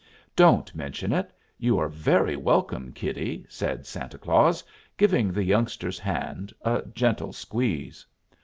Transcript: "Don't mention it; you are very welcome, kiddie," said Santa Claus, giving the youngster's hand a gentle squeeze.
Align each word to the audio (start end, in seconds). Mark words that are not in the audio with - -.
"Don't 0.35 0.73
mention 0.73 1.13
it; 1.13 1.31
you 1.59 1.77
are 1.77 1.87
very 1.87 2.35
welcome, 2.35 2.91
kiddie," 2.91 3.45
said 3.47 3.85
Santa 3.85 4.17
Claus, 4.17 4.63
giving 4.97 5.31
the 5.31 5.43
youngster's 5.43 5.99
hand 5.99 6.51
a 6.65 6.81
gentle 6.95 7.31
squeeze. 7.33 8.03